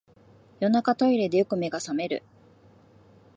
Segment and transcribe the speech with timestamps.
[0.59, 2.23] 夜中、トイレでよく目が覚める